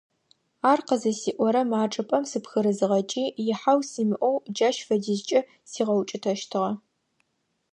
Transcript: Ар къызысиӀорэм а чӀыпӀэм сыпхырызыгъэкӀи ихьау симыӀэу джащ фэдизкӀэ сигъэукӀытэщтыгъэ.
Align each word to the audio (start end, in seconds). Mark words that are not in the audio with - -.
Ар 0.71 0.79
къызысиӀорэм 0.87 1.69
а 1.79 1.83
чӀыпӀэм 1.91 2.23
сыпхырызыгъэкӀи 2.31 3.23
ихьау 3.49 3.79
симыӀэу 3.91 4.37
джащ 4.53 4.77
фэдизкӀэ 4.87 5.39
сигъэукӀытэщтыгъэ. 5.71 6.71